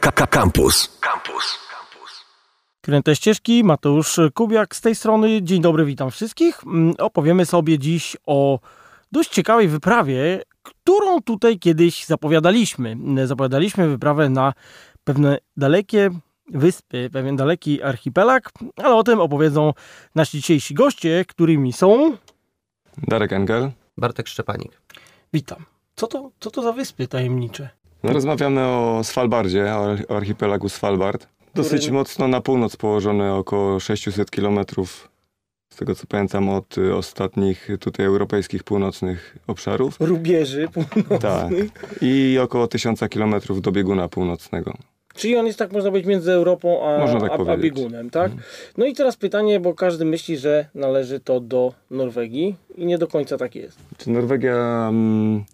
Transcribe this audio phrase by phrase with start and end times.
[0.00, 0.98] Campus.
[1.00, 1.58] Campus.
[2.80, 5.42] Kręte ścieżki, Mateusz Kubiak z tej strony.
[5.42, 6.64] Dzień dobry, witam wszystkich.
[6.66, 8.58] Mm, Opowiemy sobie dziś o
[9.12, 12.96] dość ciekawej wyprawie, którą tutaj kiedyś zapowiadaliśmy.
[13.24, 14.52] Zapowiadaliśmy wyprawę na
[15.04, 16.10] pewne dalekie
[16.48, 19.72] wyspy, pewien daleki archipelag, ale o tym opowiedzą
[20.14, 22.16] nasi dzisiejsi goście, którymi są...
[22.98, 23.70] Darek Engel.
[23.96, 24.80] Bartek Szczepanik.
[25.32, 25.64] Witam.
[25.96, 27.68] Co to, co to za wyspy tajemnicze?
[28.04, 31.26] No, rozmawiamy o Svalbardzie, o arch- o archipelagu Svalbard.
[31.54, 35.08] Dosyć Który- mocno na północ położony, około 600 kilometrów,
[35.72, 39.96] z tego co pamiętam, od y, ostatnich tutaj europejskich północnych obszarów.
[40.00, 41.20] Rubieży północnych.
[41.20, 41.50] Tak.
[42.00, 44.74] I około 1000 kilometrów do bieguna północnego.
[45.14, 48.32] Czyli on jest tak, można powiedzieć, między Europą a, tak a, a biegunem, tak?
[48.78, 53.06] No i teraz pytanie, bo każdy myśli, że należy to do Norwegii i nie do
[53.06, 53.78] końca tak jest.
[53.98, 55.44] Czy Norwegia, mm,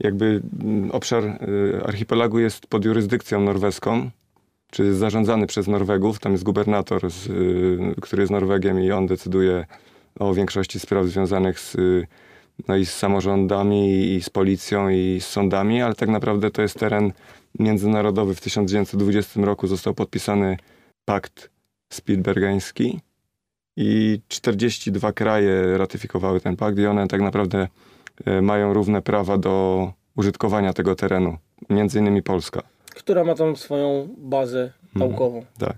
[0.00, 4.10] jakby mm, obszar y, archipelagu jest pod jurysdykcją norweską,
[4.70, 6.18] czy jest zarządzany przez Norwegów.
[6.18, 9.66] Tam jest gubernator, z, y, który jest Norwegiem i on decyduje
[10.18, 12.06] o większości spraw związanych z, y,
[12.68, 16.78] no i z samorządami, i z policją, i z sądami, ale tak naprawdę to jest
[16.78, 17.12] teren
[17.58, 18.34] międzynarodowy.
[18.34, 20.56] W 1920 roku został podpisany
[21.04, 21.50] pakt
[21.92, 23.00] spitsbergeński
[23.76, 27.68] i 42 kraje ratyfikowały ten pakt i one tak naprawdę
[28.42, 31.36] mają równe prawa do użytkowania tego terenu,
[31.70, 32.62] między innymi Polska.
[32.94, 35.44] Która ma tam swoją bazę naukową.
[35.58, 35.76] Tak.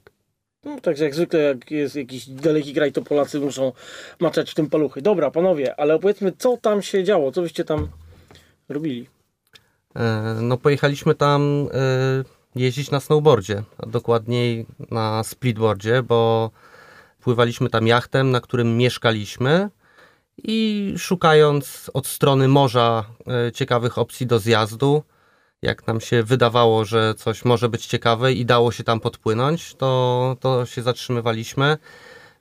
[0.64, 3.72] No, także jak zwykle, jak jest jakiś daleki kraj, to Polacy muszą
[4.20, 5.03] maczać w tym paluchy.
[5.03, 7.89] Dobra, panowie, ale opowiedzmy, co tam się działo, co byście tam
[8.69, 9.06] robili.
[9.97, 12.25] E, No pojechaliśmy tam e,
[12.61, 16.50] jeździć na snowboardzie, a dokładniej na splitboardzie, bo
[17.20, 19.69] pływaliśmy tam jachtem, na którym mieszkaliśmy
[20.44, 23.05] i szukając od strony morza
[23.48, 25.03] e, ciekawych opcji do zjazdu,
[25.62, 30.36] jak nam się wydawało, że coś może być ciekawe i dało się tam podpłynąć, to,
[30.41, 31.78] to się zatrzymywaliśmy.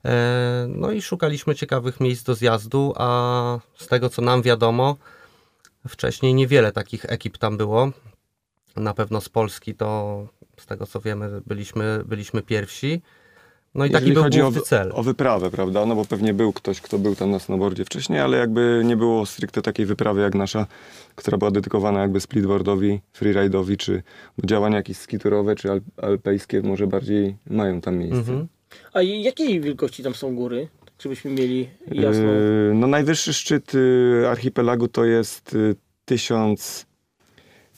[0.04, 4.96] E, No i szukaliśmy ciekawych miejsc do zjazdu, a z tego co nam wiadomo,
[5.88, 7.90] Wcześniej niewiele takich ekip tam było.
[8.76, 10.26] Na pewno z Polski to,
[10.56, 13.02] z tego co wiemy, byliśmy, byliśmy pierwsi.
[13.74, 14.90] No i taki Jeżeli był chodzi o, cel.
[14.94, 15.86] o wyprawę, prawda?
[15.86, 19.26] No bo pewnie był ktoś, kto był tam na snowboardzie wcześniej, ale jakby nie było
[19.26, 20.66] stricte takiej wyprawy jak nasza,
[21.14, 24.02] która była dedykowana jakby splitboardowi, freeride'owi, czy
[24.44, 28.18] działania jakieś skiturowe, czy al- alpejskie może bardziej mają tam miejsce.
[28.18, 28.48] Mhm.
[28.92, 30.68] A jakiej wielkości tam są góry?
[30.84, 32.22] Tak, Żebyśmy mieli jasną...
[32.24, 35.74] Yy, No najwyższy szczyt y, archipelagu to jest y,
[36.04, 36.86] 1000,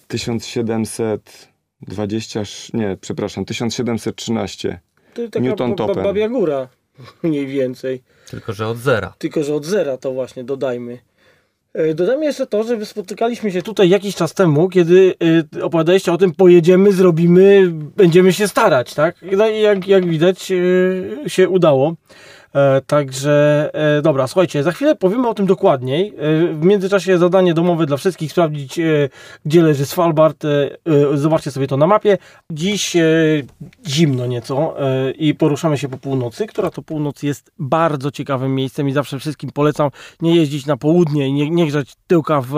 [0.08, 4.80] 1720, sz- nie, przepraszam, 1713.
[5.15, 6.04] To taka Newton ba- ba- topem.
[6.04, 6.69] babia góra,
[7.22, 8.03] mniej więcej.
[8.31, 9.15] Tylko, że od zera.
[9.19, 10.98] Tylko, że od zera to właśnie dodajmy.
[11.75, 15.15] E, Dodajmy jeszcze to, że spotykaliśmy się tutaj jakiś czas temu, kiedy
[15.59, 19.16] e, opowiadaliście o tym, pojedziemy, zrobimy, będziemy się starać, tak?
[19.37, 21.94] No i jak, jak widać e, się udało.
[22.54, 26.08] E, Także e, dobra, słuchajcie, za chwilę powiemy o tym dokładniej.
[26.08, 28.80] E, W międzyczasie zadanie domowe dla wszystkich, sprawdzić
[29.44, 30.42] gdzie leży Svalbard.
[31.14, 32.18] Zobaczcie sobie to na mapie.
[32.52, 32.96] Dziś
[33.88, 34.74] zimno nieco
[35.18, 39.50] i poruszamy się po północy, która to północ jest bardzo ciekawym miejscem i zawsze wszystkim
[39.50, 39.90] polecam
[40.20, 42.54] nie jeździć na południe i nie, nie grzać tyłka w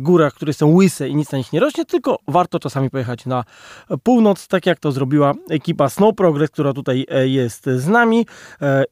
[0.00, 3.44] górach, które są łyse i nic na nich nie rośnie, tylko warto czasami pojechać na
[4.02, 8.26] północ, tak jak to zrobiła ekipa Snow Progress, która tutaj jest z nami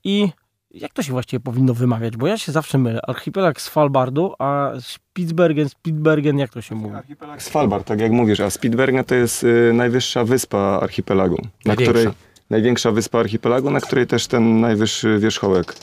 [0.05, 0.29] i
[0.71, 3.01] jak to się właściwie powinno wymawiać, bo ja się zawsze mylę.
[3.07, 6.95] Archipelag Svalbardu, a Spitsbergen, Spitsbergen, jak to się mówi?
[6.95, 11.37] Archipelag Svalbard, tak jak mówisz, a Spitsbergen to jest y, najwyższa wyspa archipelagu.
[11.37, 11.93] Na Największa.
[11.93, 12.15] której,
[12.51, 15.75] największa wyspa archipelagu, na której też ten najwyższy wierzchołek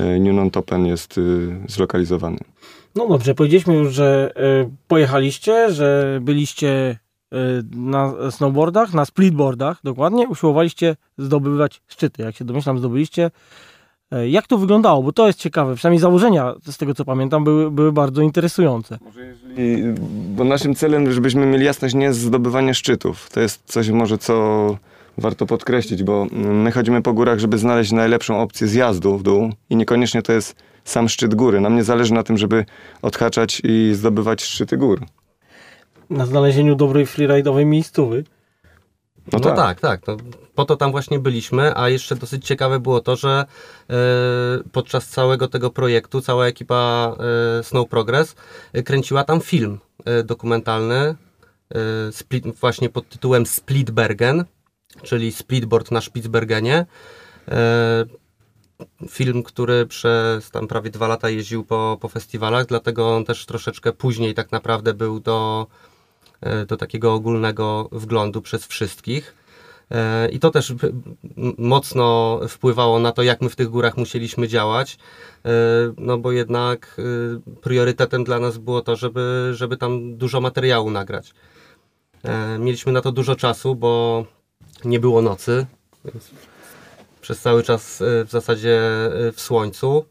[0.00, 2.38] y, Newton Topen jest y, zlokalizowany.
[2.94, 6.98] No dobrze, powiedzieliśmy już, że e, pojechaliście, że byliście
[7.70, 12.22] na snowboardach, na splitboardach dokładnie, usiłowaliście zdobywać szczyty.
[12.22, 13.30] Jak się domyślam, zdobyliście.
[14.12, 15.02] E, Jak to wyglądało?
[15.02, 15.74] Bo to jest ciekawe.
[15.74, 18.98] Przynajmniej założenia, z tego co pamiętam, były, były bardzo interesujące.
[19.56, 19.84] I,
[20.36, 23.30] bo naszym celem, żebyśmy mieli jasność, nie jest zdobywanie szczytów.
[23.30, 24.76] To jest coś może, co
[25.18, 29.50] warto podkreślić, bo mm, my chodzimy po górach, żeby znaleźć najlepszą opcję zjazdu w dół
[29.70, 31.60] i niekoniecznie to jest sam szczyt góry.
[31.60, 32.64] Nam nie zależy na tym, żeby
[33.02, 35.00] odhaczać i zdobywać szczyty gór.
[36.10, 38.24] Na znalezieniu dobrej freeride'owej miejscowy.
[39.32, 39.56] No, No tak.
[39.56, 40.06] tak, tak.
[40.06, 40.16] No,
[40.54, 43.44] po to tam właśnie byliśmy, a jeszcze dosyć ciekawe było to, że
[43.90, 43.94] e,
[44.72, 47.16] podczas całego tego projektu cała ekipa
[47.58, 48.34] e, Snow Progress
[48.72, 49.78] e, kręciła tam film
[50.24, 51.14] dokumentalny
[52.10, 54.44] split, właśnie pod tytułem Splitbergen,
[55.02, 56.86] czyli splitboard na Spitsbergenie.
[59.08, 63.92] Film, który przez tam prawie dwa lata jeździł po, po festiwalach, dlatego on też troszeczkę
[63.92, 65.66] później tak naprawdę był do,
[66.66, 69.34] do takiego ogólnego wglądu przez wszystkich.
[69.90, 70.74] E, I to też
[71.58, 74.98] mocno wpływało na to, jak my w tych górach musieliśmy działać,
[75.44, 75.50] e,
[75.98, 81.34] no bo jednak e, priorytetem dla nas było to, żeby, żeby tam dużo materiału nagrać.
[82.22, 84.24] E, Mieliśmy na to dużo czasu, bo
[84.84, 85.66] nie było nocy,
[86.04, 86.30] więc
[87.20, 88.80] przez cały czas e, w zasadzie
[89.28, 90.04] e, w słońcu.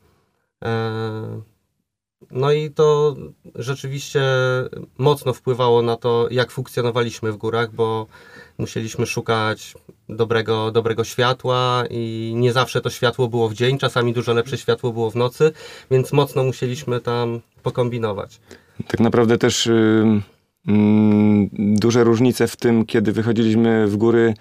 [2.32, 3.16] No i to
[3.56, 4.22] rzeczywiście
[4.98, 8.08] mocno wpływało na to, jak funkcjonowaliśmy w górach, bo
[8.58, 9.74] musieliśmy szukać
[10.10, 14.94] dobrego, dobrego światła i nie zawsze to światło było w dzień, czasami dużo lepsze światło
[14.94, 15.52] było w nocy,
[15.92, 18.40] więc mocno musieliśmy tam pokombinować.
[18.88, 20.22] Tak naprawdę też y,
[20.68, 24.34] mm, duże różnice w tym, kiedy wychodziliśmy w góry,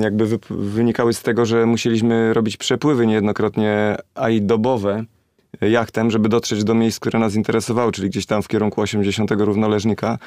[0.00, 5.04] jakby wynikały z tego, że musieliśmy robić przepływy niejednokrotnie, a i dobowe
[5.70, 10.18] jachtem, żeby dotrzeć do miejsc, które nas interesowały, czyli gdzieś tam w kierunku 80 równoleżnika.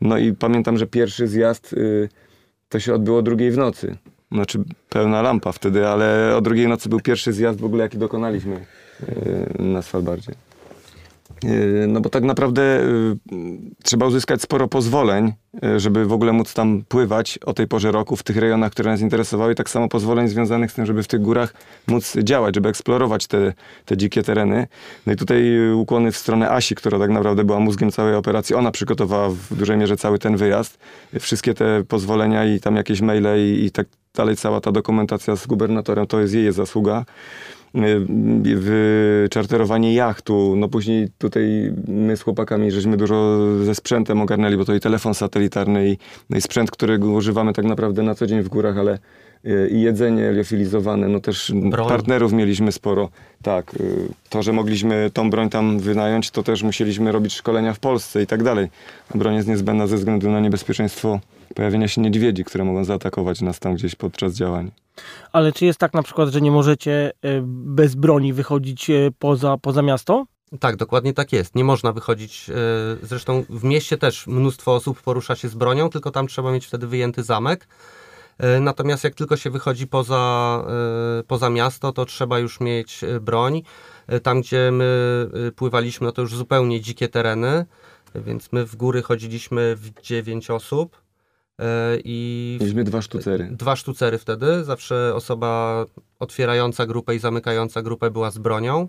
[0.00, 2.08] No i pamiętam, że pierwszy zjazd y,
[2.68, 3.96] to się odbyło drugiej w nocy.
[4.32, 4.58] Znaczy
[4.88, 9.62] pełna lampa wtedy, ale o drugiej nocy był pierwszy zjazd w ogóle, jaki dokonaliśmy y,
[9.62, 10.32] na Svalbardzie.
[11.44, 12.62] Yy, No bo tak naprawdę
[13.32, 13.38] yy,
[13.82, 18.16] trzeba uzyskać sporo pozwoleń, yy, żeby w ogóle móc tam pływać o tej porze roku
[18.16, 19.54] w tych rejonach, które nas interesowały.
[19.54, 21.54] Tak samo pozwoleń związanych z tym, żeby w tych górach
[21.86, 23.52] móc działać, żeby eksplorować te,
[23.84, 24.66] te dzikie tereny.
[25.06, 28.54] No i tutaj ukłony w stronę Asi, która tak naprawdę była mózgiem całej operacji.
[28.54, 30.78] Ona przygotowała w dużej mierze cały ten wyjazd.
[31.20, 35.46] Wszystkie te pozwolenia i tam jakieś maile i, i tak dalej, cała ta dokumentacja z
[35.46, 37.04] gubernatorem, to jest jej zasługa
[38.56, 44.74] wyczarterowanie jachtu, no później tutaj my z chłopakami żeśmy dużo ze sprzętem ogarnęli, bo to
[44.74, 45.98] i telefon satelitarny i,
[46.30, 48.98] no i sprzęt, którego używamy tak naprawdę na co dzień w górach, ale
[49.46, 51.88] y, i jedzenie liofilizowane, no też Broń.
[51.88, 53.08] partnerów mieliśmy sporo.
[53.42, 57.78] Tak, y, to, że mogliśmy tą broń tam wynająć, to też musieliśmy robić szkolenia w
[57.78, 58.68] Polsce i tak dalej.
[59.14, 61.20] Broń jest niezbędna ze względu na niebezpieczeństwo
[61.54, 64.70] pojawienia się niedźwiedzi, które mogą zaatakować nas tam gdzieś podczas działań.
[65.32, 69.56] Ale czy jest tak na przykład, że nie możecie e, bez broni wychodzić e, poza,
[69.58, 70.26] poza miasto?
[70.60, 71.54] Tak, dokładnie tak jest.
[71.54, 72.50] Nie można wychodzić.
[72.50, 72.54] e,
[73.06, 76.86] Zresztą w mieście też mnóstwo osób porusza się z bronią, tylko tam trzeba mieć wtedy
[76.86, 77.68] wyjęty zamek.
[78.60, 80.64] Natomiast jak tylko się wychodzi poza,
[81.26, 83.62] poza miasto, to trzeba już mieć broń.
[84.22, 87.66] Tam, gdzie my pływaliśmy, no to już zupełnie dzikie tereny,
[88.14, 90.96] więc my w góry chodziliśmy w 9 osób.
[91.60, 93.48] E, I Mieliśmy dwa sztucery.
[93.52, 94.64] Dwa sztucery wtedy.
[94.64, 95.84] Zawsze osoba
[96.18, 98.88] otwierająca grupę i zamykająca grupę była z bronią.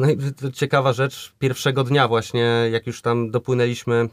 [0.00, 0.18] No i
[0.52, 4.08] ciekawa rzecz, pierwszego dnia właśnie, jak już tam dopłynęliśmy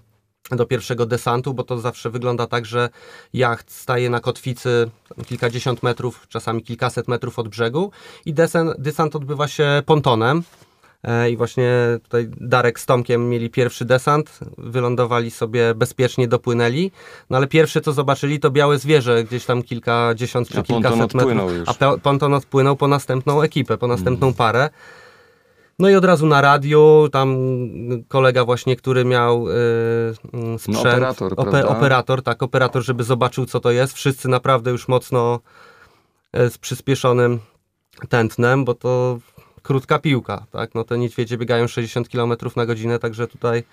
[0.52, 2.90] do pierwszego desantu, bo to zawsze wygląda tak, że
[3.34, 4.90] jacht staje na kotwicy
[5.26, 7.92] kilkadziesiąt metrów, czasami kilkaset metrów od brzegu
[8.26, 10.44] i desen, desant odbywa się pontonem.
[11.04, 11.72] E, I właśnie
[12.04, 16.92] tutaj Darek z Tomkiem mieli pierwszy desant, wylądowali sobie bezpiecznie, dopłynęli.
[17.30, 21.52] No ale pierwsze co zobaczyli to białe zwierzę, gdzieś tam kilkadziesiąt czy A kilkaset metrów.
[21.58, 21.70] już.
[21.70, 24.70] A ponton odpłynął po następną ekipę, po następną parę.
[25.80, 27.38] No i od razu na radiu, tam
[28.08, 29.52] kolega właśnie, który miał y,
[30.56, 30.76] y, sprzęt.
[30.76, 31.34] No, operator,
[31.68, 33.94] operator, tak, operator, żeby zobaczył co to jest.
[33.94, 35.40] Wszyscy naprawdę już mocno
[36.38, 37.40] y, z przyspieszonym
[38.10, 39.20] tętnem, bo to
[39.70, 43.64] krótka piłka, tak, no te niedźwiedzie biegają 60 km na godzinę, także tutaj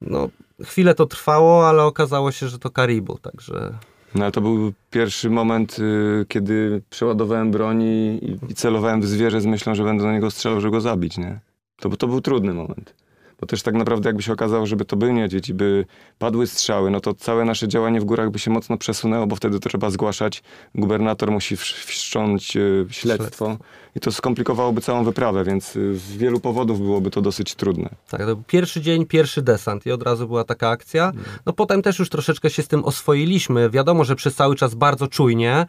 [0.00, 0.28] no
[0.64, 3.74] chwilę to trwało, ale okazało się, że to Karibu, także
[4.14, 9.40] No ale to był pierwszy moment, y, kiedy przeładowałem broń i, i celowałem w zwierzę
[9.40, 11.40] z myślą, że będę do niego strzelał, żeby go zabić, nie?
[11.76, 12.94] To, to był trudny moment.
[13.40, 15.84] Bo też tak naprawdę jakby się okazało, żeby to był niedźwiedź i by
[16.18, 19.60] padły strzały, no to całe nasze działanie w górach by się mocno przesunęło, bo wtedy
[19.60, 20.42] to trzeba zgłaszać.
[20.74, 23.56] Gubernator musi wsz- wszcząć y, śledztwo
[23.96, 27.88] i to skomplikowałoby całą wyprawę, więc y, z wielu powodów byłoby to dosyć trudne.
[28.10, 31.12] Tak, to był pierwszy dzień, pierwszy desant i od razu była taka akcja.
[31.46, 33.70] No potem też już troszeczkę się z tym oswoiliśmy.
[33.70, 35.66] Wiadomo, że przez cały czas bardzo czujnie,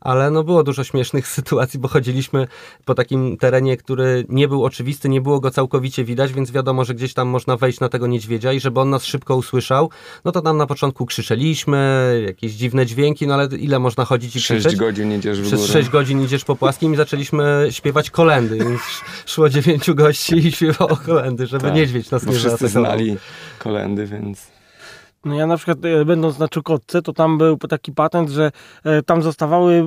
[0.00, 2.46] ale no było dużo śmiesznych sytuacji, bo chodziliśmy
[2.84, 6.94] po takim terenie, który nie był oczywisty, nie było go całkowicie widać, więc wiadomo, że
[6.94, 9.90] gdzieś tam można wejść na tego niedźwiedzia i żeby on nas szybko usłyszał,
[10.24, 14.38] no to tam na początku krzyczeliśmy, jakieś dziwne dźwięki, no ale ile można chodzić i
[14.38, 14.76] krzyczeć?
[14.76, 15.72] godzin idziesz w Przez górę.
[15.72, 18.58] 6 godzin idziesz po płaskim i zaczęliśmy śpiewać kolendy.
[18.58, 18.80] Więc
[19.26, 22.84] szło dziewięciu gości i śpiewało kolendy, żeby Tak, niedźwiedź nas nie wszyscy zaatakował.
[22.84, 23.16] znali
[23.58, 24.57] kolendy, więc...
[25.24, 28.50] No ja na przykład e, będąc na Czukotce, to tam był taki patent, że
[28.84, 29.86] e, tam zostawały e,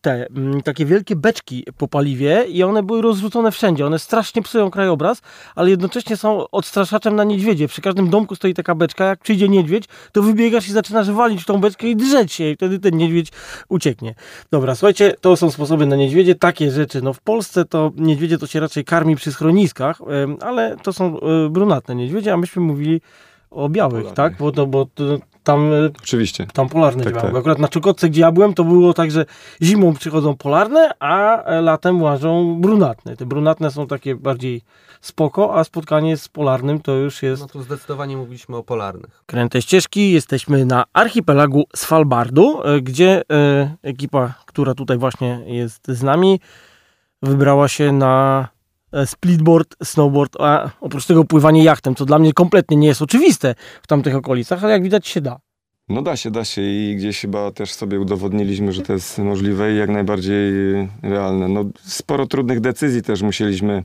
[0.00, 3.86] te mm, takie wielkie beczki po paliwie i one były rozrzucone wszędzie.
[3.86, 5.22] One strasznie psują krajobraz,
[5.54, 7.68] ale jednocześnie są odstraszaczem na niedźwiedzie.
[7.68, 11.46] Przy każdym domku stoi taka beczka, jak przyjdzie niedźwiedź, to wybiegasz i zaczynasz walić w
[11.46, 13.28] tą beczkę i drzeć się i wtedy ten niedźwiedź
[13.68, 14.14] ucieknie.
[14.50, 17.02] Dobra, słuchajcie, to są sposoby na niedźwiedzie, takie rzeczy.
[17.02, 19.98] No w Polsce to niedźwiedzie to się raczej karmi przy schroniskach,
[20.40, 21.18] ale to są
[21.50, 23.00] brunatne niedźwiedzie, a myśmy mówili
[23.50, 24.14] o białych, Polarnych.
[24.14, 24.36] tak?
[24.38, 25.04] Bo, to, bo to,
[25.44, 26.46] tam, e, Oczywiście.
[26.52, 27.30] tam polarne Tak, działały.
[27.32, 27.38] tak.
[27.40, 29.24] Akurat na Czukotce, gdzie ja byłem, to było tak, że
[29.62, 33.16] zimą przychodzą polarne, a e, latem łażą brunatne.
[33.16, 34.62] Te brunatne są takie bardziej
[35.00, 39.22] spoko, a spotkanie z polarnym to już jest No tu zdecydowanie mówiliśmy o polarnych.
[39.26, 40.12] kręte ścieżki.
[40.12, 43.22] Jesteśmy na archipelagu Svalbardu, e, gdzie
[43.82, 46.40] ekipa, która tutaj właśnie jest z nami,
[47.22, 48.48] wybrała się na
[49.06, 53.86] splitboard, snowboard, a oprócz tego pływanie jachtem, co dla mnie kompletnie nie jest oczywiste w
[53.86, 55.40] tamtych okolicach, ale jak widać się da.
[55.90, 59.72] No da się, da się i gdzieś chyba też sobie udowodniliśmy, że to jest możliwe
[59.72, 60.52] i jak najbardziej
[61.02, 61.48] realne.
[61.48, 63.84] No, sporo trudnych decyzji też musieliśmy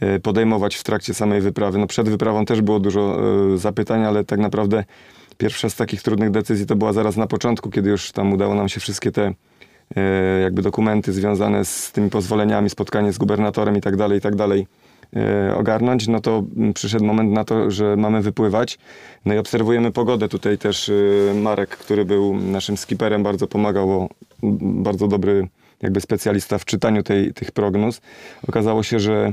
[0.00, 1.78] e, podejmować w trakcie samej wyprawy.
[1.78, 3.18] No, przed wyprawą też było dużo
[3.54, 4.84] e, zapytań, ale tak naprawdę
[5.38, 8.68] pierwsza z takich trudnych decyzji to była zaraz na początku, kiedy już tam udało nam
[8.68, 9.34] się wszystkie te e,
[10.42, 14.66] jakby dokumenty związane z tymi pozwoleniami, spotkanie z gubernatorem i tak dalej, i tak dalej
[15.16, 18.78] e, ogarnąć, no to mm, przyszedł moment na to, że mamy wypływać.
[19.24, 20.28] No i obserwujemy pogodę.
[20.28, 24.08] Tutaj też y, Marek, który był naszym skiperem, bardzo pomagał, bo
[24.82, 25.48] bardzo dobry
[25.82, 28.00] jakby specjalista w czytaniu tej, tych prognóz.
[28.48, 29.32] Okazało się, że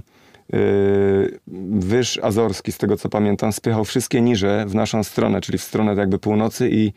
[1.71, 5.95] wyż azorski, z tego co pamiętam, spychał wszystkie niże w naszą stronę, czyli w stronę
[5.95, 6.87] jakby północy i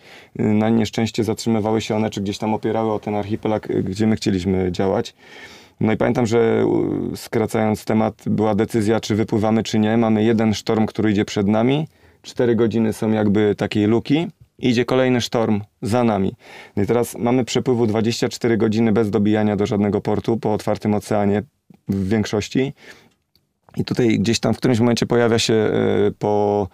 [0.41, 4.07] y, na nieszczęście zatrzymywały się one, czy gdzieś tam opierały o ten archipelag, y, gdzie
[4.07, 5.15] my chcieliśmy działać.
[5.81, 6.67] No i pamiętam, że
[7.15, 9.97] skracając temat, była decyzja, czy wypływamy, czy nie.
[9.97, 11.89] Mamy jeden sztorm, który idzie przed nami.
[12.23, 14.27] Cztery godziny są jakby takiej luki.
[14.59, 16.35] Idzie kolejny sztorm za nami.
[16.77, 21.43] No i teraz mamy przepływu 24 godziny bez dobijania do żadnego portu po otwartym oceanie
[21.89, 22.73] w większości.
[23.77, 25.71] I tutaj gdzieś tam w którymś momencie pojawia się e,
[26.19, 26.69] po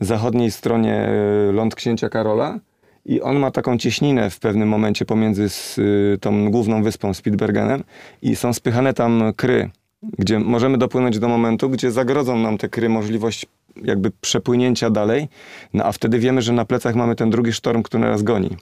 [0.00, 2.58] zachodniej stronie e, ląd księcia Karola.
[3.06, 7.84] I on ma taką cieśninę w pewnym momencie pomiędzy z, y, tą główną wyspą Spitsbergenem
[8.22, 9.70] i są spychane tam kry,
[10.18, 13.46] gdzie możemy dopłynąć do momentu, gdzie zagrodzą nam te kry możliwość
[13.82, 15.28] jakby przepłynięcia dalej,
[15.74, 18.56] no a wtedy wiemy, że na plecach mamy ten drugi sztorm, który nas goni.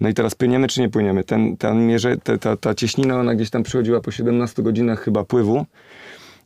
[0.00, 1.24] No i teraz płyniemy czy nie płyniemy?
[1.24, 5.24] Ten, ten mierze, te, ta, ta cieśnina, ona gdzieś tam przychodziła po 17 godzinach chyba
[5.24, 5.66] pływu.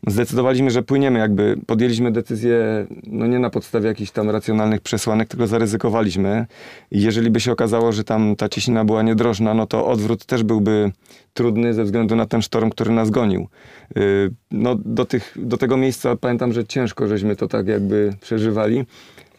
[0.07, 5.47] Zdecydowaliśmy, że płyniemy, jakby podjęliśmy decyzję, no nie na podstawie jakichś tam racjonalnych przesłanek, tylko
[5.47, 6.47] zaryzykowaliśmy.
[6.91, 10.43] I jeżeli by się okazało, że tam ta cieśnina była niedrożna, no to odwrót też
[10.43, 10.93] byłby
[11.35, 13.49] trudny ze względu na ten sztorm, który nas gonił.
[13.97, 18.85] Yy, No do, tych, do tego miejsca pamiętam, że ciężko żeśmy to tak jakby przeżywali.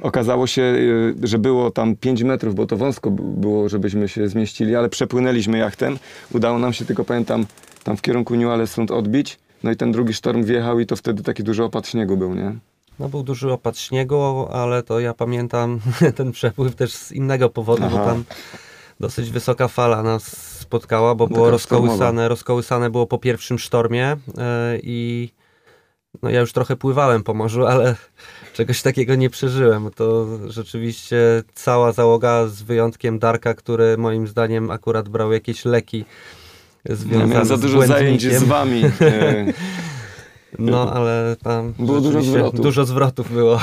[0.01, 4.75] Okazało się, yy, że było tam 5 metrów, bo to wąsko było, żebyśmy się zmieścili,
[4.75, 5.97] ale przepłynęliśmy jachtem.
[6.33, 7.45] Udało nam się tylko, pamiętam,
[7.83, 9.39] tam w kierunku New Alessund odbić.
[9.63, 12.55] No i ten drugi sztorm wjechał i to wtedy taki duży opad śniegu był, nie?
[12.99, 15.79] No był duży opad śniegu, ale to ja pamiętam
[16.17, 18.05] ten przepływ też z innego powodu, bo Aha.
[18.05, 18.23] tam
[18.99, 24.43] dosyć wysoka fala nas spotkała, bo było Taka rozkołysane, rozkołysane było po pierwszym sztormie yy,
[24.83, 25.29] i
[26.23, 27.95] no ja już trochę pływałem po morzu, ale
[28.53, 29.89] czegoś takiego nie przeżyłem.
[29.95, 31.17] To rzeczywiście
[31.53, 36.05] cała załoga z wyjątkiem Darka, który moim zdaniem akurat brał jakieś leki
[36.89, 38.83] związane miałem za dużo zajęć z wami.
[39.01, 39.53] e,
[40.59, 42.61] No ale tam Było dużo zwrotów.
[42.61, 43.59] Dużo zwrotów było.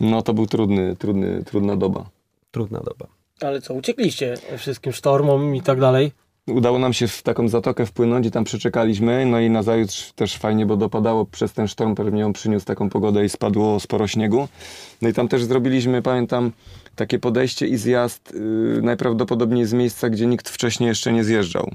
[0.00, 2.04] No to był trudny, trudny, trudna doba.
[2.50, 3.06] Trudna doba.
[3.40, 6.12] Ale co, uciekliście wszystkim sztormom i tak dalej?
[6.46, 9.26] Udało nam się w taką zatokę wpłynąć i tam przeczekaliśmy.
[9.26, 13.24] No i nazajutrz też fajnie, bo dopadało przez ten sztorm, pewnie on przyniósł taką pogodę
[13.24, 14.48] i spadło sporo śniegu.
[15.02, 16.52] No i tam też zrobiliśmy, pamiętam,
[16.96, 21.70] takie podejście i zjazd yy, najprawdopodobniej z miejsca, gdzie nikt wcześniej jeszcze nie zjeżdżał.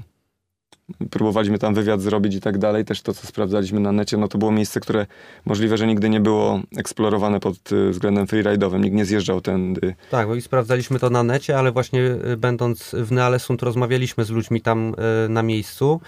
[1.10, 2.84] Próbowaliśmy tam wywiad zrobić i tak dalej.
[2.84, 5.06] Też to, co sprawdzaliśmy na necie, no to było miejsce, które
[5.44, 8.80] możliwe, że nigdy nie było eksplorowane pod y, względem freeride'owym.
[8.80, 9.94] Nikt nie zjeżdżał tędy.
[10.10, 14.30] Tak, bo i sprawdzaliśmy to na necie, ale właśnie y, będąc w Nealesund rozmawialiśmy z
[14.30, 16.00] ludźmi tam y, na miejscu,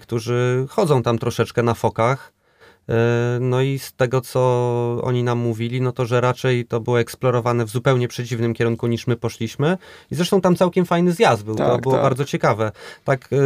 [0.00, 2.32] którzy chodzą tam troszeczkę na fokach.
[2.90, 4.40] Y, No i z tego, co
[5.02, 9.06] oni nam mówili, no to, że raczej to było eksplorowane w zupełnie przeciwnym kierunku niż
[9.06, 9.78] my poszliśmy.
[10.10, 12.02] I zresztą tam całkiem fajny zjazd był, to Tak, było tak.
[12.04, 12.72] bardzo ciekawe.
[13.04, 13.36] Tak y,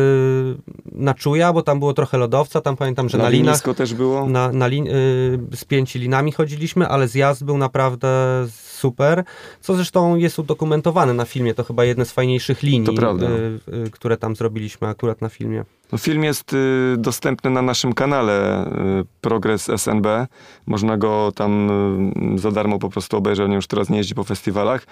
[0.92, 4.26] na czuja, bo tam było trochę lodowca, tam pamiętam, że na, na linach też było.
[4.28, 4.90] na, na lin, y,
[5.56, 8.08] z pięci linami chodziliśmy, ale zjazd był naprawdę
[8.50, 9.24] super,
[9.60, 11.54] co zresztą jest udokumentowane na filmie.
[11.54, 13.26] To chyba jedne z fajniejszych linii, To prawda.
[13.26, 15.64] y, y, które tam zrobiliśmy akurat na filmie.
[15.94, 18.70] No, film jest y, dostępny na naszym kanale y,
[19.20, 20.06] Progress SNB.
[20.66, 21.70] Można go tam
[22.34, 24.86] y, za darmo po prostu obejrzeć, on już teraz nie jeździ po festiwalach.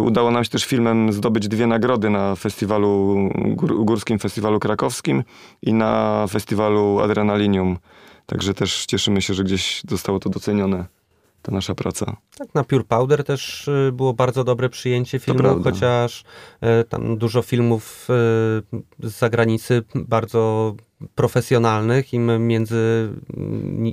[0.00, 5.24] Udało nam się też filmem zdobyć dwie nagrody na festiwalu, gór, górskim festiwalu krakowskim
[5.62, 7.78] i na festiwalu Adrenalinium.
[8.26, 10.84] Także też cieszymy się, że gdzieś zostało to docenione,
[11.48, 12.16] ta nasza praca.
[12.38, 16.24] Tak, na Pure Powder też y, było bardzo dobre przyjęcie filmu, chociaż
[16.80, 18.08] y, tam dużo filmów
[19.02, 20.74] y, z zagranicy bardzo
[21.14, 23.08] profesjonalnych i między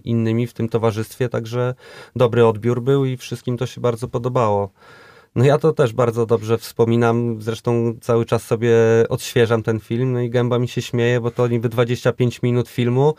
[0.04, 1.74] innymi w tym towarzystwie, także
[2.16, 4.72] dobry odbiór był i wszystkim to się bardzo podobało.
[5.36, 8.74] No ja to też bardzo dobrze wspominam, zresztą cały czas sobie
[9.10, 13.14] odświeżam ten film, no i gęba mi się śmieje, bo to niby 25 minut filmu,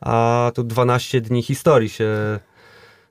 [0.00, 2.40] a tu 12 dni historii się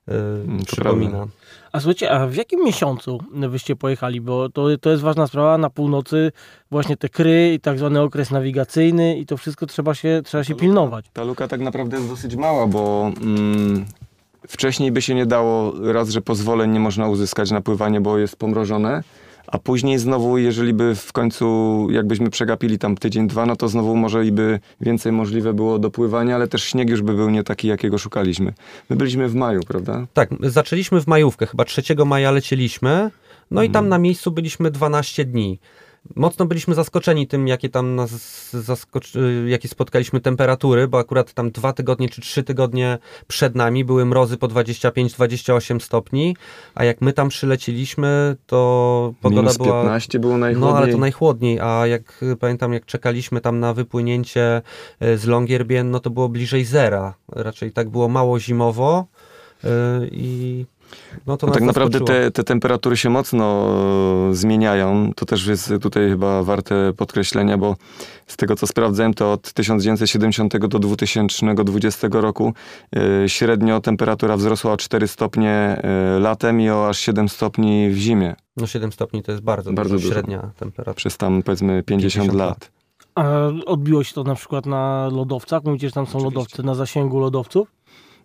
[0.09, 1.11] yy, przypomina.
[1.11, 1.33] prawda.
[1.71, 4.21] A słuchajcie, a w jakim miesiącu wyście pojechali?
[4.21, 6.31] Bo to, to jest ważna sprawa, na północy
[6.71, 10.55] właśnie te kry i tak zwany okres nawigacyjny i to wszystko trzeba się, trzeba się
[10.55, 11.05] pilnować.
[11.13, 13.85] Ta luka tak naprawdę jest dosyć mała, bo mm,
[14.47, 18.35] wcześniej by się nie dało, raz, że pozwoleń nie można uzyskać na pływanie, bo jest
[18.35, 19.03] pomrożone,
[19.51, 23.95] a później znowu, jeżeli by w końcu, jakbyśmy przegapili tam tydzień, dwa, no to znowu
[23.95, 27.43] może i by więcej możliwe było do pływania, ale też śnieg już by był nie
[27.43, 28.53] taki, jakiego szukaliśmy.
[28.89, 30.07] My byliśmy w maju, prawda?
[30.13, 33.11] Tak, zaczęliśmy w majówkę, chyba 3 maja lecieliśmy,
[33.51, 35.59] no i tam na miejscu byliśmy 12 dni.
[36.15, 38.11] Mocno byliśmy zaskoczeni tym, jakie tam nas
[38.51, 44.05] zaskoczy, jakie spotkaliśmy temperatury, bo akurat tam dwa tygodnie czy trzy tygodnie przed nami były
[44.05, 46.35] mrozy po 25-28 stopni,
[46.75, 49.81] a jak my tam przyleciliśmy, to pogoda Minus była...
[49.81, 50.71] 15 było najchłodniej.
[50.71, 54.61] No ale to najchłodniej, a jak pamiętam, jak czekaliśmy tam na wypłynięcie
[55.03, 57.13] y, z Longyearbyen, no to było bliżej zera.
[57.29, 59.05] Raczej tak było mało zimowo
[59.63, 59.67] y,
[60.11, 60.65] i
[61.27, 63.69] no to No tak naprawdę te, te temperatury się mocno
[64.29, 65.11] e, zmieniają.
[65.15, 67.75] To też jest tutaj chyba warte podkreślenia, bo
[68.27, 72.53] z tego co sprawdzałem, to od 1970 do 2020 roku
[73.23, 77.97] e, średnio temperatura wzrosła o 4 stopnie e, latem i o aż 7 stopni w
[77.97, 78.35] zimie.
[78.57, 80.13] No 7 stopni to jest bardzo, Bardzo dużo, dużo.
[80.13, 80.93] średnia temperatura.
[80.93, 82.71] Przez tam powiedzmy 50, 50 lat.
[83.15, 83.23] A
[83.65, 85.63] odbiło się to na przykład na lodowcach?
[85.63, 86.35] Mówicie, że tam są Oczywiście.
[86.35, 87.71] lodowce na zasięgu lodowców?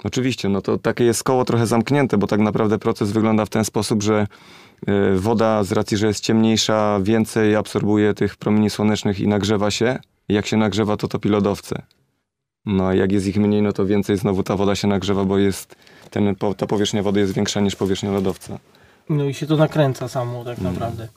[0.05, 3.65] Oczywiście, no to takie jest koło trochę zamknięte, bo tak naprawdę proces wygląda w ten
[3.65, 4.27] sposób, że
[4.87, 9.99] e, woda z racji, że jest ciemniejsza, więcej absorbuje tych promieni słonecznych i nagrzewa się.
[10.29, 11.83] Jak się nagrzewa, to topi lodowce.
[12.67, 15.39] No a jak jest ich mniej, no to więcej znowu ta woda się nagrzewa, bo
[15.39, 15.77] jest
[16.11, 18.59] ten, ta powierzchnia wody jest większa niż powierzchnia lodowca.
[19.09, 21.09] No i się to nakręca samo tak naprawdę.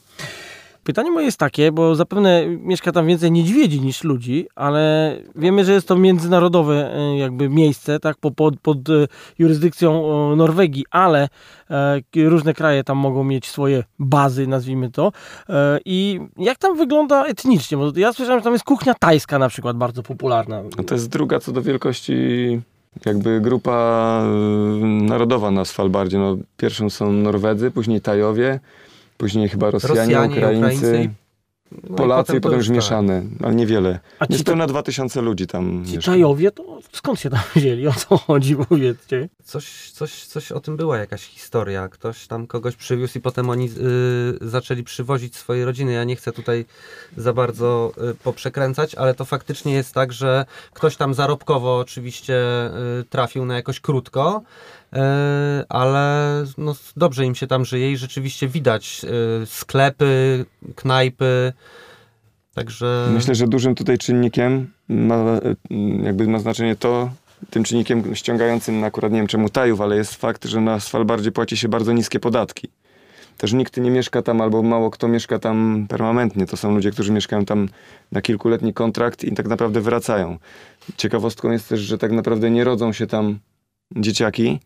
[0.87, 5.73] Pytanie moje jest takie, bo zapewne mieszka tam więcej niedźwiedzi niż ludzi, ale wiemy, że
[5.73, 9.07] jest to międzynarodowe e, jakby miejsce, tak, po- pod, pod e,
[9.39, 10.03] jurysdykcją
[10.35, 11.29] Norwegii, ale
[11.69, 15.11] e, różne kraje tam mogą mieć swoje bazy, nazwijmy to.
[15.85, 17.77] I jak tam wygląda etnicznie?
[17.77, 20.63] Bo ja słyszałem, że tam jest kuchnia tajska na przykład bardzo popularna.
[20.77, 22.13] No to jest druga co do wielkości
[23.05, 24.23] jakby grupa
[24.81, 26.19] narodowa na Svalbardzie.
[26.19, 28.59] No, pierwszą są Norwedzy, później Tajowie,
[29.17, 31.27] później chyba Rosjanie, Rosjanie, Ukraińcy, Ukraińcy i-
[31.89, 32.75] no Polacy i to potem już tak.
[32.75, 33.99] mieszane, ale niewiele.
[34.19, 36.11] A ci, Niespełna 2000 ludzi tam ci mieszka.
[36.11, 37.87] Tajowie, to skąd się tam wzięli?
[37.87, 39.29] O co chodzi, powiedzcie?
[39.43, 41.89] Coś, coś, coś o tym była jakaś historia.
[41.89, 43.65] Ktoś tam kogoś przywiózł i potem oni
[44.41, 45.91] y, zaczęli przywozić swoje rodziny.
[45.93, 46.65] Ja nie chcę tutaj
[47.17, 52.35] za bardzo y, poprzekręcać, ale to faktycznie jest tak, że ktoś tam zarobkowo oczywiście
[53.01, 54.41] y, trafił na jakoś krótko,
[55.69, 59.01] ale no, dobrze im się tam żyje i rzeczywiście widać
[59.43, 60.45] y, sklepy,
[60.75, 61.53] knajpy.
[62.53, 65.55] Także Myślę, że dużym tutaj czynnikiem ma, e,
[66.03, 67.09] jakby ma znaczenie to,
[67.49, 71.57] tym czynnikiem ściągającym akurat nie wiem czemu Tajów, ale jest fakt, że na Svalbardzie płaci
[71.57, 72.67] się bardzo niskie podatki.
[73.37, 76.45] Też nikt nie mieszka tam albo mało kto mieszka tam permanentnie.
[76.45, 77.69] To są ludzie, którzy mieszkają tam
[78.11, 80.37] na kilkuletni kontrakt i tak naprawdę wracają.
[80.97, 83.39] Ciekawostką jest też, że tak naprawdę nie rodzą się tam
[83.95, 84.59] dzieciaki,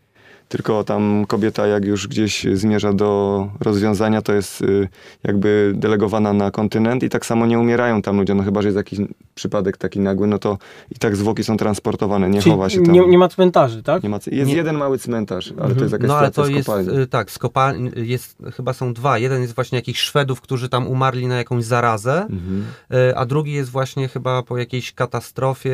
[0.52, 4.88] tylko tam kobieta jak już gdzieś zmierza do rozwiązania, to jest y,
[5.24, 8.78] jakby delegowana na kontynent i tak samo nie umierają tam ludzie, no chyba, że jest
[8.78, 9.00] jakiś
[9.36, 10.58] przypadek taki nagły, no to
[10.92, 12.94] i tak zwłoki są transportowane, nie Czyli chowa się tam.
[12.94, 14.04] nie, nie ma cmentarzy, tak?
[14.04, 16.68] Nie ma, jest Nie- jeden mały cmentarz, ale to jest jakaś No ale to jest,
[16.68, 17.00] kopalni.
[17.00, 19.18] y, tak, z kopalni, jest, chyba są dwa.
[19.18, 22.66] Jeden jest właśnie jakichś Szwedów, którzy tam umarli na jakąś zarazę, Mhm.
[23.10, 25.72] y, a drugi jest właśnie chyba po jakiejś katastrofie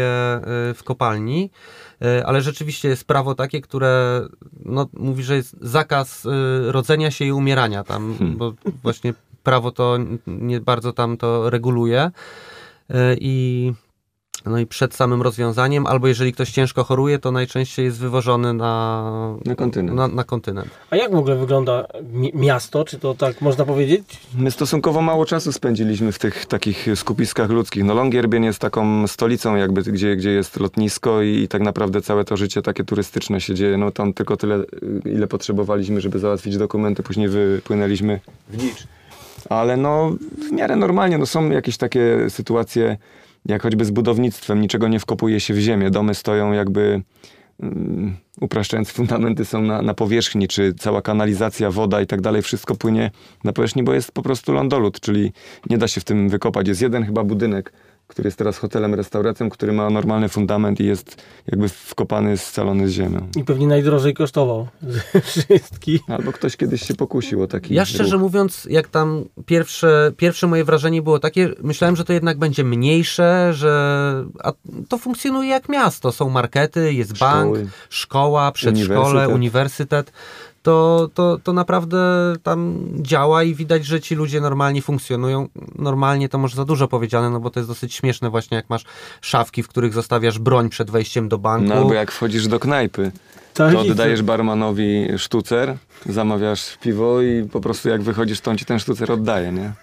[0.75, 1.49] w kopalni.
[2.01, 4.21] Y, Ale rzeczywiście jest prawo takie, które
[4.65, 8.37] no, mówi, że jest zakaz y, rodzenia się i umierania tam, Hmm.
[8.37, 12.11] bo właśnie prawo to nie bardzo tam to reguluje.
[12.91, 13.73] Y, I
[14.45, 19.35] no i przed samym rozwiązaniem, albo jeżeli ktoś ciężko choruje, to najczęściej jest wywożony na,
[19.45, 19.97] Na kontynent.
[19.97, 20.69] Na, na kontynent.
[20.89, 22.85] A jak w ogóle wygląda mi- miasto?
[22.85, 24.03] Czy to tak można powiedzieć?
[24.37, 27.83] My stosunkowo mało czasu spędziliśmy w tych takich skupiskach ludzkich.
[27.83, 32.25] No Longyearbyen jest taką stolicą jakby, gdzie, gdzie jest lotnisko i, i tak naprawdę całe
[32.25, 33.77] to życie takie turystyczne się dzieje.
[33.77, 34.59] No tam tylko tyle,
[35.05, 37.03] ile potrzebowaliśmy, żeby załatwić dokumenty.
[37.03, 38.19] Później wypłynęliśmy
[38.49, 38.87] w Nicz.
[39.49, 40.15] Ale no
[40.49, 42.97] w miarę normalnie, no są jakieś takie sytuacje,
[43.47, 45.89] jak choćby z budownictwem, niczego nie wkopuje się w ziemię.
[45.89, 47.01] Domy stoją jakby
[47.59, 52.75] mm, upraszczając, fundamenty są na, na powierzchni, czy cała kanalizacja, woda i tak dalej, wszystko
[52.75, 53.11] płynie
[53.43, 55.31] na powierzchni, bo jest po prostu lądolód, czyli
[55.69, 56.67] nie da się w tym wykopać.
[56.67, 57.73] Jest jeden chyba budynek
[58.07, 62.91] który jest teraz hotelem, restauracją, który ma normalny fundament i jest jakby wkopany, scalony z
[62.91, 63.27] ziemią.
[63.37, 64.67] I pewnie najdrożej kosztował
[65.13, 66.01] ze wszystkich.
[66.07, 68.21] Albo ktoś kiedyś się pokusił o taki Ja szczerze ruch.
[68.21, 73.49] mówiąc, jak tam pierwsze, pierwsze moje wrażenie było takie, myślałem, że to jednak będzie mniejsze,
[73.53, 74.53] że a
[74.89, 76.11] to funkcjonuje jak miasto.
[76.11, 77.67] Są markety, jest bank, Szkoły.
[77.89, 79.35] szkoła, przedszkole, Uniwersytet.
[79.35, 80.11] uniwersytet.
[80.63, 81.97] To, to, to naprawdę
[82.43, 85.47] tam działa i widać, że ci ludzie normalnie funkcjonują.
[85.75, 88.83] Normalnie to może za dużo powiedziane, no bo to jest dosyć śmieszne właśnie, jak masz
[89.21, 91.67] szafki, w których zostawiasz broń przed wejściem do banku.
[91.67, 93.11] No albo jak wchodzisz do knajpy,
[93.53, 98.65] Tak, to oddajesz barmanowi sztucer, zamawiasz piwo i po prostu jak wychodzisz, to on ci
[98.65, 99.73] ten sztucer oddaje, nie?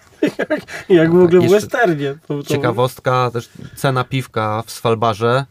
[0.89, 2.15] Jak w ogóle w Jeszcze westernie.
[2.27, 2.43] To, to...
[2.43, 5.45] Ciekawostka, też cena piwka w Svalbarze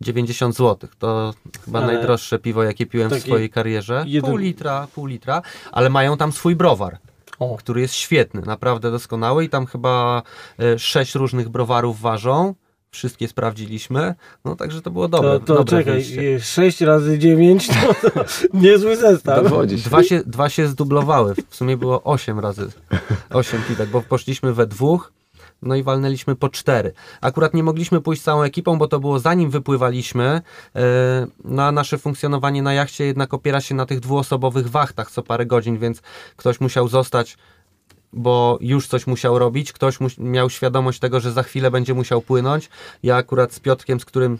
[0.00, 0.88] 90 zł.
[0.98, 4.04] To chyba Ale najdroższe piwo, jakie piłem w swojej karierze.
[4.06, 6.98] jeden- Pół litra, pół litra, ale mają tam swój browar,
[7.38, 10.22] O, który jest świetny, naprawdę doskonały i tam chyba
[10.58, 12.54] e, sześć różnych browarów ważą.
[12.90, 15.30] Wszystkie sprawdziliśmy, no także to było dobre.
[15.30, 16.40] to, to dobre czekaj, wyjście.
[16.40, 19.44] 6 razy 9 to, to niezły zestaw.
[19.84, 21.34] Dwa się, dwa się zdublowały.
[21.48, 22.68] W sumie było 8 razy
[23.30, 25.12] 8 piwek, bo poszliśmy we dwóch,
[25.64, 26.92] no i walnęliśmy po cztery.
[27.20, 30.42] Akurat nie mogliśmy pójść całą ekipą, bo to było zanim wypływaliśmy.
[30.74, 30.82] Yy,
[31.44, 35.78] Na nasze funkcjonowanie na jachcie jednak opiera się na tych dwuosobowych wachtach co parę godzin,
[35.78, 36.02] więc
[36.36, 37.38] ktoś musiał zostać
[38.16, 42.70] bo już coś musiał robić, ktoś miał świadomość tego, że za chwilę będzie musiał płynąć.
[43.02, 44.38] Ja akurat z Piotrkiem, z którym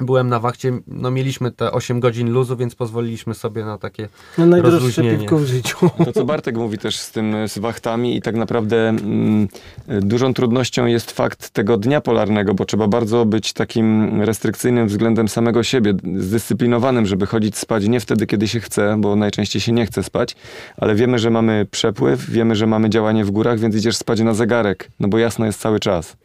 [0.00, 4.08] byłem na wachcie, no mieliśmy te 8 godzin luzu, więc pozwoliliśmy sobie na takie
[4.38, 5.18] No, najdroższe rozluźnienie.
[5.18, 5.76] piwko w życiu.
[6.04, 9.48] To, co Bartek mówi też z tym, z wachtami i tak naprawdę mm,
[9.88, 15.62] dużą trudnością jest fakt tego dnia polarnego, bo trzeba bardzo być takim restrykcyjnym względem samego
[15.62, 20.02] siebie, zdyscyplinowanym, żeby chodzić spać nie wtedy, kiedy się chce, bo najczęściej się nie chce
[20.02, 20.36] spać,
[20.76, 24.34] ale wiemy, że mamy przepływ, wiemy, że mamy działanie w górach, więc idziesz spać na
[24.34, 26.16] zegarek, no bo jasno jest cały czas.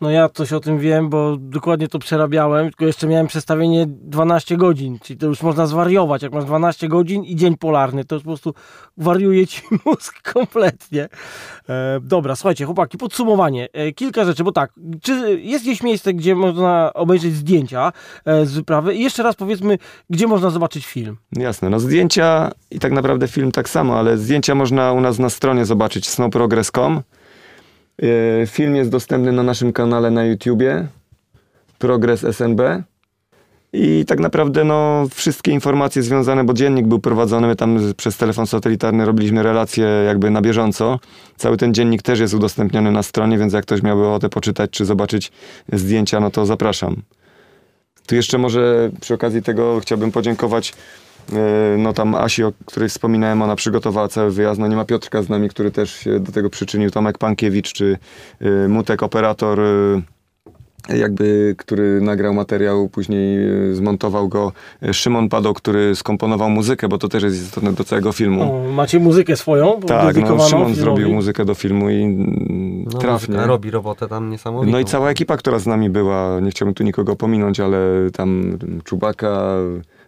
[0.00, 4.56] No ja coś o tym wiem, bo dokładnie to przerabiałem, tylko jeszcze miałem przestawienie 12
[4.56, 8.24] godzin, czyli to już można zwariować, jak masz 12 godzin i dzień polarny, to już
[8.24, 8.54] po prostu
[8.96, 11.08] wariuje ci mózg kompletnie.
[11.68, 13.68] E, dobra, słuchajcie, chłopaki, podsumowanie.
[13.72, 17.92] E, kilka rzeczy, bo tak, czy jest gdzieś miejsce, gdzie można obejrzeć zdjęcia
[18.24, 19.78] e, z wyprawy i jeszcze raz powiedzmy,
[20.10, 21.16] gdzie można zobaczyć film.
[21.32, 25.30] Jasne, no zdjęcia i tak naprawdę film tak samo, ale zdjęcia można u nas na
[25.30, 27.02] stronie zobaczyć snowprogress.com.
[28.02, 30.86] E, Film jest dostępny na naszym kanale na YouTubie
[31.78, 32.60] Progress SNB.
[33.72, 38.46] I tak naprawdę no, wszystkie informacje związane, bo dziennik był prowadzony, my tam przez telefon
[38.46, 40.98] satelitarny robiliśmy relacje jakby na bieżąco.
[41.36, 44.84] Cały ten dziennik też jest udostępniony na stronie, więc jak ktoś miałby ochotę poczytać czy
[44.84, 45.32] zobaczyć
[45.72, 47.02] zdjęcia, no to zapraszam.
[48.06, 50.74] Tu jeszcze może przy okazji tego chciałbym podziękować
[51.78, 54.60] no tam Asi, o której wspominałem, ona przygotowała cały wyjazd.
[54.60, 56.90] No nie ma Piotrka z nami, który też się do tego przyczynił.
[56.90, 57.98] Tomek Pankiewicz czy
[58.40, 60.02] e, Mutek, operator, e,
[60.96, 66.98] jakby, który nagrał materiał, później e, zmontował go e, Szymon Pado, który skomponował muzykę, bo
[66.98, 68.42] to też jest istotne do całego filmu.
[68.42, 70.74] O, macie muzykę swoją, tak, no, Szymon filmowi?
[70.74, 73.36] zrobił muzykę do filmu i mm, no, trafnie.
[73.36, 74.72] robi robotę tam niesamowitą.
[74.72, 77.78] No i cała ekipa, która z nami była, nie chciałbym tu nikogo pominąć, ale
[78.12, 79.54] tam Czubaka,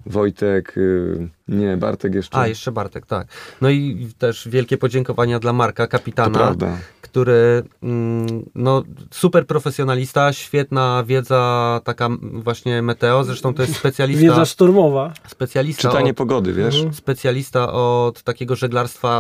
[0.07, 2.39] Wojtek, y, nie, Bartek jeszcze.
[2.39, 3.27] A, jeszcze Bartek, tak.
[3.61, 6.55] No i też wielkie podziękowania dla Marka, kapitana,
[7.01, 14.45] który mm, no, super profesjonalista, świetna wiedza taka właśnie meteo, zresztą to jest specjalista, Wiedza
[14.45, 15.13] szturmowa.
[15.29, 16.75] specjalista, Czytanie od, pogody, wiesz?
[16.75, 16.95] Mhm.
[16.95, 19.11] specjalista od takiego żeglarstwa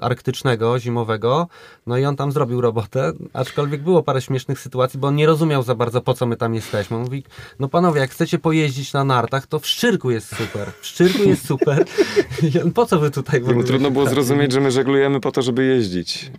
[0.00, 1.48] arktycznego, zimowego,
[1.86, 5.62] no i on tam zrobił robotę, aczkolwiek było parę śmiesznych sytuacji, bo on nie rozumiał
[5.62, 6.96] za bardzo po co my tam jesteśmy.
[6.96, 7.24] On mówi,
[7.58, 11.46] no panowie, jak chcecie pojeździć na nartach, to w Szczyrku jest super, w Szczyrku jest
[11.46, 11.75] super,
[12.74, 14.14] Po co wy tutaj w Jemu ogóle trudno było tak?
[14.14, 16.30] zrozumieć, że my żeglujemy po to, żeby jeździć.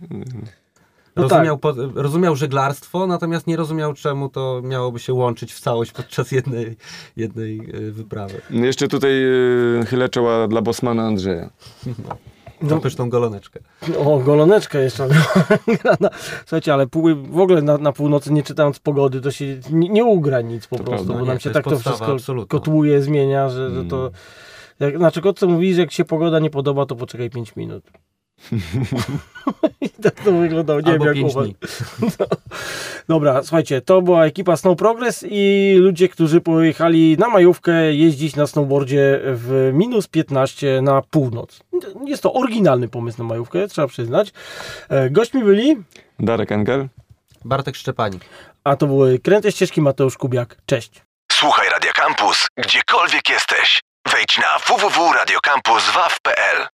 [1.16, 5.92] No rozumiał, po, rozumiał żeglarstwo, natomiast nie rozumiał, czemu to miałoby się łączyć w całość
[5.92, 6.76] podczas jednej,
[7.16, 8.40] jednej e, wyprawy.
[8.50, 9.10] No jeszcze tutaj
[9.80, 11.50] y, chylę czoła dla Bosmana Andrzeja.
[12.62, 12.68] No.
[12.68, 13.60] Za pyszną goloneczkę.
[13.98, 15.08] O, goloneczka jeszcze.
[15.82, 16.10] grana.
[16.46, 20.04] Słuchajcie, ale pół, w ogóle na, na północy nie czytając pogody, to się nie, nie
[20.04, 21.14] ugra nic po To prostu, prawda.
[21.14, 22.58] bo Nie, nam się tak to wszystko absolutna.
[22.58, 24.00] kotłuje, zmienia, że, że to...
[24.00, 24.12] Mm.
[24.80, 27.84] Jak, znaczy, kot co mówi, że jak się pogoda nie podoba, to poczekaj 5 minut.
[29.80, 31.44] I tak to wyglądało, nie Albo wiem jak pięć u was.
[31.46, 31.56] dni.
[33.08, 38.46] Dobra, słuchajcie, to była ekipa Snow Progress i ludzie, którzy pojechali na majówkę jeździć na
[38.46, 41.60] snowboardzie w minus 15 na północ.
[42.06, 44.32] Jest to oryginalny pomysł na majówkę, trzeba przyznać.
[44.88, 45.76] E, Gośćmi byli,
[46.20, 46.88] Darek Engel.
[47.44, 48.24] Bartek Szczepanik.
[48.64, 50.56] a to były Kręte Ścieżki Mateusz Kubiak.
[50.66, 51.02] Cześć.
[51.32, 53.80] Słuchaj Radio Campus, gdziekolwiek jesteś.
[54.12, 56.68] Wejdź na www.radiocampus.waw.pl